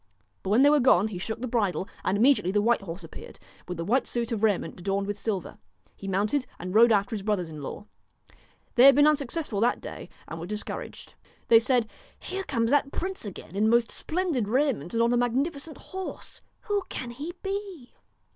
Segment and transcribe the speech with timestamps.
[0.41, 3.37] But when they were gone he shook the bridle, and immediately the white horse appeared,
[3.67, 5.59] with the white suit of raiment adorned with silver.
[5.95, 7.85] He mounted and rode after his brothers in law.
[8.73, 11.13] They had been unsuccessful that day and were discouraged.
[11.49, 11.87] They said:'
[12.29, 16.41] Here comes that prince again in most splendid raiment and on a magnifi cent horse.
[16.65, 17.93] Who can he be